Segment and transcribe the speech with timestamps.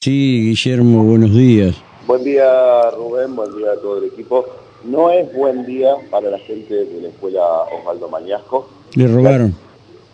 [0.00, 1.74] Sí, Guillermo, buenos días.
[2.06, 4.46] Buen día Rubén, buen día a todo el equipo.
[4.84, 7.42] No es buen día para la gente de la escuela
[7.76, 8.68] Osvaldo Mañasco.
[8.94, 9.56] ¿Le robaron?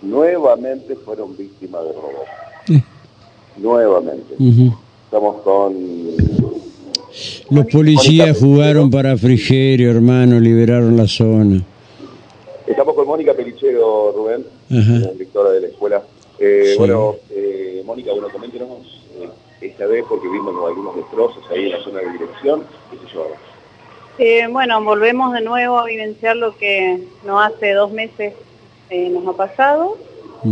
[0.00, 2.82] Nuevamente fueron víctimas de robo.
[3.58, 4.34] Nuevamente.
[5.04, 5.74] Estamos con...
[7.50, 11.62] Los policías jugaron para Frigerio, hermano, liberaron la zona.
[12.66, 16.02] Estamos con Mónica Pelichero, Rubén, directora de la escuela.
[16.38, 19.03] Eh, bueno, eh, Mónica, bueno, coméntenos eh,
[19.66, 22.64] esta vez porque vimos algunos destrozos ahí en la zona de dirección.
[22.90, 23.36] ¿Qué se llevaron?
[24.18, 28.34] Eh, bueno, volvemos de nuevo a vivenciar lo que no hace dos meses
[28.90, 29.96] eh, nos ha pasado.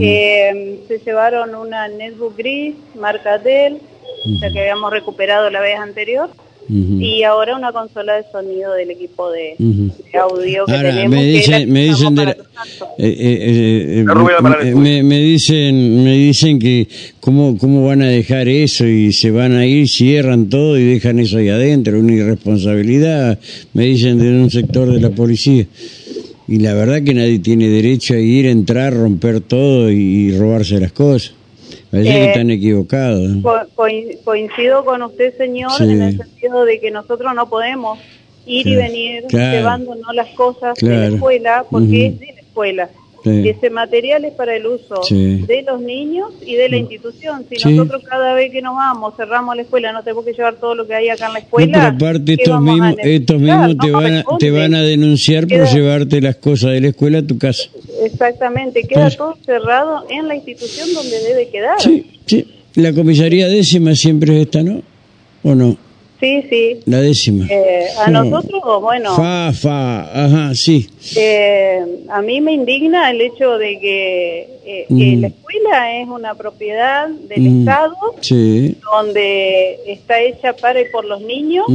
[0.00, 3.80] Eh, se llevaron una netbook gris, marca Dell,
[4.40, 6.28] la que habíamos recuperado la vez anterior,
[6.68, 9.54] y ahora una consola de sonido del equipo de,
[10.20, 11.16] audio que tenemos.
[11.16, 12.14] Me dicen, me dicen,
[15.06, 16.88] me, dicen, me dicen que
[17.20, 21.20] cómo, cómo van a dejar eso y se van a ir, cierran todo y dejan
[21.20, 23.38] eso ahí adentro, una irresponsabilidad,
[23.72, 25.66] me dicen de un sector de la policía.
[26.48, 30.92] Y la verdad que nadie tiene derecho a ir, entrar, romper todo y robarse las
[30.92, 31.35] cosas.
[31.90, 33.30] Parece que eh, están equivocados.
[34.24, 37.98] coincido con usted, señor, en el sentido de que nosotros no podemos
[38.46, 42.90] ir y venir llevándonos las cosas de la escuela porque es de la escuela.
[43.24, 47.44] Ese material es para el uso de los niños y de la institución.
[47.50, 50.74] Si nosotros cada vez que nos vamos cerramos la escuela, no tenemos que llevar todo
[50.74, 51.66] lo que hay acá en la escuela.
[51.66, 55.66] No, pero aparte estos mismos, estos mismos te, van a, te van a denunciar por
[55.66, 57.68] llevarte las cosas de la escuela a tu casa.
[58.06, 61.80] Exactamente, queda todo cerrado en la institución donde debe quedar.
[61.80, 62.46] Sí, sí.
[62.74, 64.82] La comisaría décima siempre es esta, ¿no?
[65.42, 65.76] ¿O no?
[66.20, 66.80] Sí, sí.
[66.86, 67.46] La décima.
[67.48, 69.14] Eh, a nosotros, bueno.
[69.14, 70.88] Fa, fa, ajá, sí.
[71.16, 75.20] Eh, a mí me indigna el hecho de que, eh, mm.
[75.20, 77.60] la escuela es una propiedad del mm.
[77.60, 78.76] Estado, sí.
[78.92, 81.66] donde está hecha para y por los niños.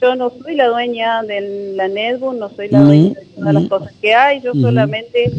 [0.00, 3.68] Yo no soy la dueña de la netbook, no soy la dueña de todas las
[3.68, 5.32] cosas que hay, yo solamente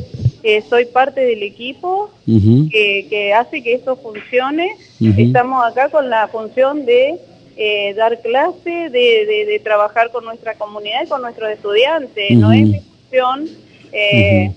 [0.70, 4.76] soy parte del equipo que, que, hace que esto funcione.
[5.00, 7.20] Estamos acá con la función de
[7.62, 12.32] eh, dar clase, de, de, trabajar con nuestra comunidad y con nuestros estudiantes.
[12.32, 13.50] No es mi función,
[13.92, 14.52] eh,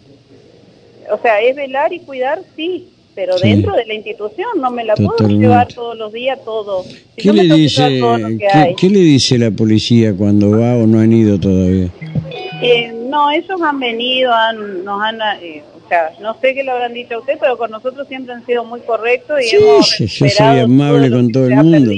[1.10, 4.94] o sea, es velar y cuidar, sí, pero dentro de la institución no me la
[4.94, 6.84] puedo llevar todos los días todo.
[7.16, 8.00] ¿Qué, le dice,
[8.76, 11.88] ¿qué, le dice la policía cuando va o no han ido todavía?
[12.62, 15.18] Eh, no, ellos han venido, han, nos han...
[15.71, 18.44] o sea, no sé qué lo habrán dicho a usted, pero con nosotros siempre han
[18.46, 21.92] sido muy correctos y sí, yo soy amable con todo el mundo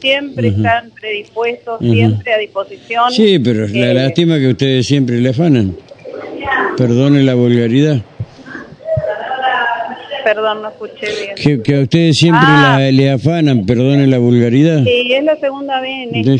[0.00, 3.10] siempre están predispuestos, siempre a disposición.
[3.10, 5.76] Sí, pero la eh, lástima que ustedes siempre le afanan.
[6.76, 7.98] Perdone la vulgaridad.
[10.24, 11.06] Perdón, no escuché
[11.36, 11.62] bien.
[11.62, 12.80] Que, a ustedes siempre ah.
[12.92, 14.82] le afanan, perdone la vulgaridad.
[14.84, 16.32] Sí, es la segunda vez en,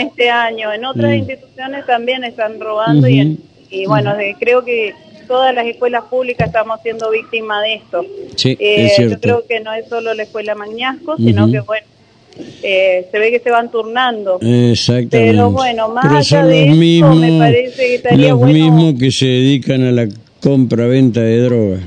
[0.00, 0.72] este año.
[0.72, 3.38] En otras instituciones también están robando y,
[3.70, 4.94] y, bueno, creo que
[5.26, 8.04] todas las escuelas públicas estamos siendo víctimas de esto.
[8.36, 11.86] Sí, eh, Yo creo que no es solo la escuela Mañasco, sino que bueno,
[12.62, 14.38] eh, se ve que se van turnando.
[14.40, 15.18] Exactamente.
[15.18, 19.26] Pero bueno, más allá de los mismos, me parece que estaría los mismos que se
[19.26, 20.08] dedican a la
[20.40, 21.80] compra-venta de drogas.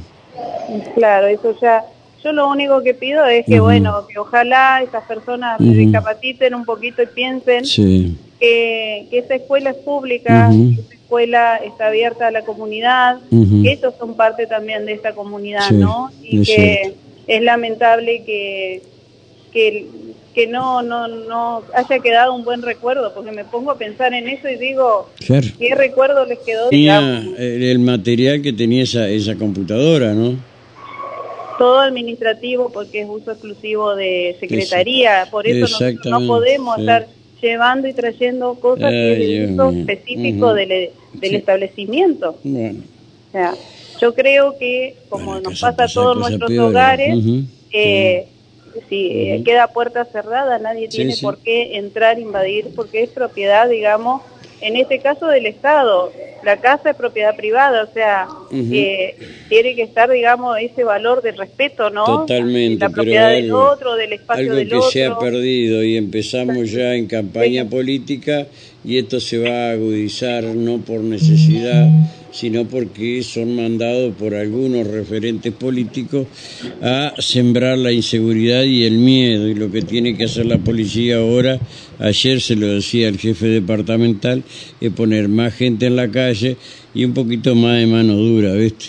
[0.96, 1.84] Claro, eso ya...
[2.24, 6.66] Yo lo único que pido es que, bueno, que ojalá esas personas se discapaciten un
[6.66, 12.44] poquito y piensen que, que, esa escuela es pública, que escuela está abierta a la
[12.44, 16.12] comunidad, que ellos son parte también de esta comunidad, ¿no?
[16.22, 16.96] Y que
[17.28, 18.82] es lamentable que,
[19.54, 19.88] que
[20.38, 24.28] que no, no, no haya quedado un buen recuerdo, porque me pongo a pensar en
[24.28, 26.70] eso y digo, ¿qué recuerdo les quedó?
[26.70, 30.36] Tenía el material que tenía esa, esa computadora, ¿no?
[31.58, 35.76] Todo administrativo, porque es uso exclusivo de secretaría, por eso
[36.06, 37.08] no, podemos estar
[37.48, 42.32] llevando y trayendo cosas que es uso específico del, del establecimiento.
[42.32, 43.54] O sea,
[44.00, 47.16] yo creo que, como nos pasa a todos nuestros hogares,
[47.72, 48.28] eh,
[48.90, 54.22] si eh, queda puerta cerrada, nadie tiene por qué entrar, invadir, porque es propiedad, digamos,
[54.62, 56.12] en este caso del Estado.
[56.44, 61.90] La casa es propiedad privada, o sea, tiene que estar, digamos, ese valor de respeto,
[61.90, 62.06] ¿no?
[62.06, 62.86] Totalmente.
[62.86, 67.08] La propiedad del otro, del espacio algo que se ha perdido y empezamos ya en
[67.08, 68.48] campaña política
[68.88, 71.90] y esto se va a agudizar no por necesidad,
[72.32, 76.26] sino porque son mandados por algunos referentes políticos
[76.82, 79.50] a sembrar la inseguridad y el miedo.
[79.50, 81.60] Y lo que tiene que hacer la policía ahora,
[82.00, 84.42] ayer se lo decía el jefe departamental,
[84.80, 86.56] es poner más gente en la calle
[86.94, 88.86] y un poquito más de mano dura, ¿viste?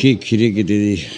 [0.00, 1.08] ¿Qué quiere que te diga?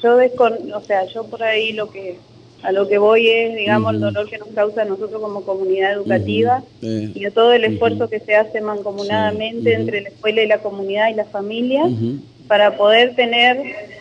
[0.00, 2.16] Yo, o sea, yo por ahí lo que
[2.64, 5.92] a lo que voy es, digamos, el dolor que nos causa a nosotros como comunidad
[5.92, 10.58] educativa y a todo el esfuerzo que se hace mancomunadamente entre la escuela y la
[10.58, 11.84] comunidad y la familia
[12.48, 13.58] para poder tener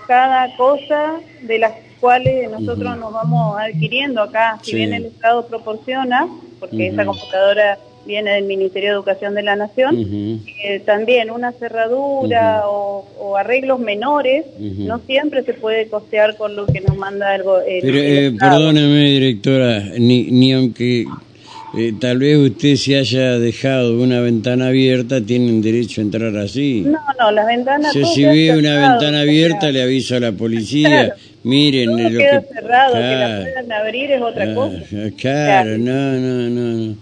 [0.08, 4.60] cada cosa de las cuales nosotros nos vamos adquiriendo acá.
[4.62, 6.28] Si bien el Estado proporciona,
[6.60, 12.64] porque esa computadora viene del Ministerio de Educación de la Nación, eh, también una cerradura
[12.68, 17.82] o, arreglos menores, no siempre se puede costear con lo que nos manda el, el,
[17.82, 21.06] Pero, eh, Perdóneme, directora, ni, ni aunque
[21.76, 26.82] eh, tal vez usted se haya dejado una ventana abierta, tienen derecho a entrar así.
[26.82, 27.92] No, no, las ventanas...
[27.92, 31.16] si ve una ventana abierta, le aviso a la policía.
[31.44, 34.78] Miren, lo queda que, cerrado, que la puedan abrir es otra ah, cosa.
[35.18, 36.88] Claro, no, no, no.
[36.90, 36.96] No,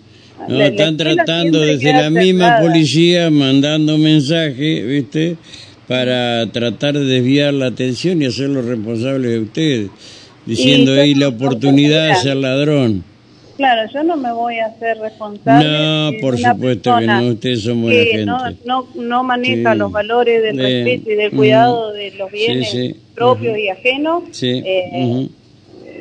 [0.49, 5.37] están tratando desde la misma policía mandando mensajes, ¿viste?
[5.87, 9.89] Para tratar de desviar la atención y hacerlo responsable de ustedes,
[10.45, 13.03] diciendo ahí la oportunidad de ser ladrón.
[13.57, 15.69] Claro, yo no me voy a hacer responsable.
[15.69, 18.25] No, por supuesto que no, ustedes son buena gente.
[18.25, 23.57] No, no, no maneja los valores del respeto y del cuidado de los bienes propios
[23.57, 24.23] y ajenos.
[24.41, 25.29] Eh,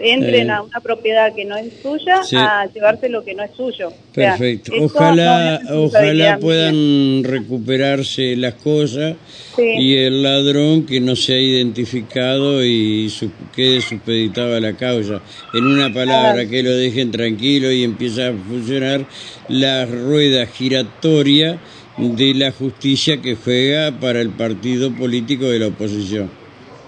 [0.01, 3.93] entren a una propiedad que no es suya a llevarse lo que no es suyo.
[4.15, 4.73] Perfecto.
[4.81, 9.17] ojalá, ojalá puedan recuperarse las cosas
[9.59, 13.13] y el ladrón que no se ha identificado y
[13.55, 15.21] quede supeditado a la causa.
[15.53, 19.07] En una palabra, que lo dejen tranquilo y empieza a funcionar
[19.49, 21.59] la rueda giratoria
[21.99, 26.31] de la justicia que juega para el partido político de la oposición.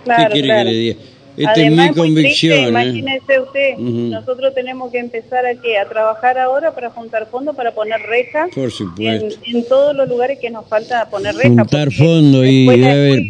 [0.04, 0.96] ¿Qué quiere que le diga?
[1.36, 2.58] Esta es mi convicción.
[2.58, 2.68] ¿eh?
[2.68, 8.00] Imagínese usted, nosotros tenemos que empezar aquí a trabajar ahora para juntar fondos para poner
[8.02, 8.50] rejas.
[8.54, 9.38] Por supuesto.
[9.46, 11.50] En, todos los lugares que nos falta poner rejas.
[11.50, 13.28] Juntar fondos y, a ver,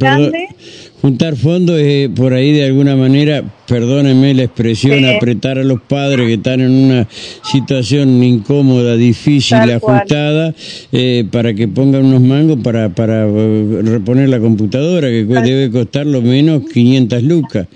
[1.02, 6.28] juntar fondos es por ahí de alguna manera, perdónenme la expresión, apretar a los padres
[6.28, 7.08] que están en una
[7.43, 10.54] situación incómoda, difícil, ajustada,
[10.93, 16.06] eh, para que pongan unos mangos para, para eh, reponer la computadora, que debe costar
[16.06, 17.66] lo menos 500 lucas.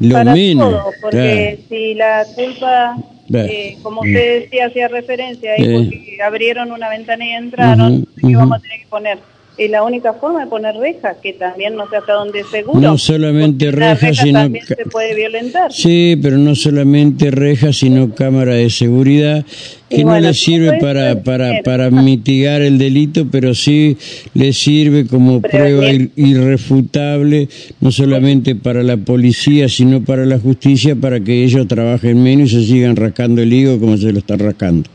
[0.00, 0.74] Lo menos.
[1.00, 2.98] porque si la culpa,
[3.32, 8.58] eh, como usted decía, hacía referencia ahí, porque abrieron una ventana y entraron, ¿qué vamos
[8.58, 9.18] a tener que poner?
[9.58, 12.78] Es la única forma de poner rejas, que también no sé hasta dónde es seguro.
[12.78, 14.42] No solamente rejas, sino...
[14.42, 15.72] También se puede violentar.
[15.72, 19.44] Sí, pero no solamente rejas, sino cámara de seguridad,
[19.90, 23.96] que no le sirve para, para, para mitigar el delito, pero sí
[24.32, 27.48] le sirve como prueba irrefutable,
[27.80, 32.60] no solamente para la policía, sino para la justicia, para que ellos trabajen menos y
[32.60, 34.88] se sigan rascando el higo como se lo están rascando.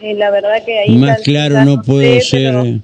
[0.00, 0.96] la verdad que ahí...
[0.96, 2.80] Más claro no puedo ser...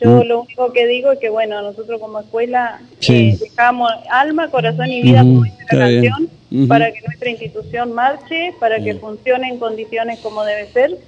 [0.00, 0.26] Yo mm.
[0.26, 5.02] lo único que digo es que, bueno, nosotros como escuela eh, dejamos alma, corazón y
[5.02, 6.28] vida como dice la canción,
[6.68, 10.98] para que nuestra institución marche, para que funcione en condiciones como debe ser,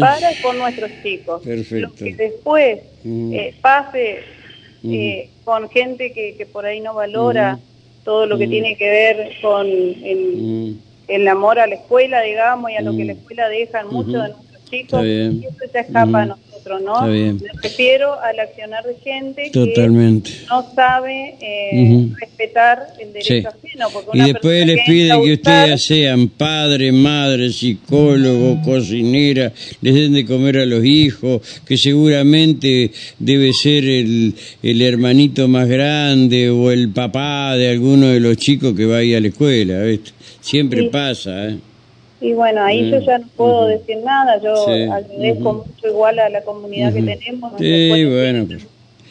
[0.00, 1.44] para con nuestros chicos.
[1.44, 4.20] Lo que después eh, pase
[4.84, 7.58] eh, con gente que, que, por ahí no valora
[8.04, 10.78] todo lo que tiene que ver con el,
[11.08, 14.12] el, amor a la escuela, digamos, y a lo que la escuela deja en muchos
[14.12, 16.45] de nuestros chicos, y eso ya escapa a nosotros.
[16.66, 17.06] ¿No?
[17.06, 23.88] Me refiero al accionar de gente que no sabe eh, respetar el derecho ajeno.
[24.12, 30.58] y después les pide que ustedes sean padre, madre, psicólogo, cocinera, les den de comer
[30.58, 37.56] a los hijos, que seguramente debe ser el, el hermanito más grande o el papá
[37.56, 39.82] de alguno de los chicos que va a ir a la escuela,
[40.40, 41.58] Siempre pasa, ¿eh?
[42.20, 44.54] Y bueno, ahí yo ya no puedo decir nada, yo
[44.92, 47.52] agradezco mucho igual a la comunidad que tenemos.
[47.58, 48.66] Sí, bueno, pues,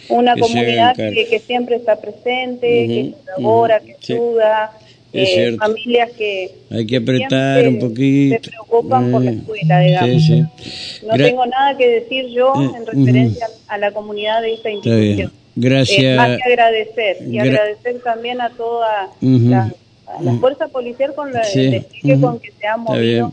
[0.10, 4.72] una comunidad que, siempre está presente, que colabora, que ayuda,
[5.14, 10.30] eh, familias que hay que apretar un poquito se preocupan por la eh, escuela digamos.
[11.08, 15.32] no tengo nada que decir yo eh, en referencia a la comunidad de esta institución.
[15.56, 16.18] Gracias.
[16.18, 19.74] más que agradecer y agradecer también a toda la
[20.08, 21.42] a la fuerza policial con la
[22.22, 23.32] con que se ha movido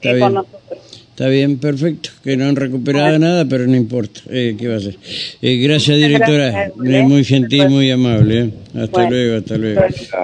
[0.00, 1.04] Está con nosotros.
[1.14, 2.10] Está bien, perfecto.
[2.24, 4.20] Que no han recuperado nada, pero no importa.
[4.28, 4.98] Eh, ¿Qué va a ser?
[5.40, 6.72] Eh, gracias, directora.
[6.74, 8.50] muy gentil, muy amable.
[8.76, 9.80] Hasta luego, hasta luego.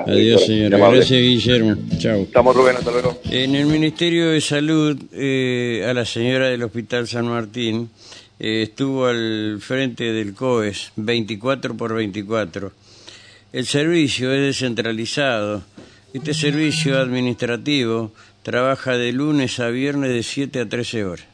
[0.06, 0.78] Adiós, señora.
[0.78, 1.76] Gracias, Guillermo.
[1.98, 2.22] Chao.
[2.22, 3.20] Estamos, Rubén, hasta luego.
[3.30, 7.88] En el Ministerio de Salud, eh, a la señora del Hospital San Martín,
[8.40, 12.72] estuvo al frente del COES 24 por 24
[13.52, 15.62] el servicio es descentralizado.
[16.12, 21.29] Este servicio administrativo trabaja de lunes a viernes de 7 a 13 horas.